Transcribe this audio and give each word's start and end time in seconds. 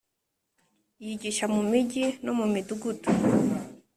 Yigisha 1.05 1.45
mu 1.53 1.61
migi 1.71 2.05
no 2.23 2.31
mu 2.39 2.45
midugudu 2.53 3.09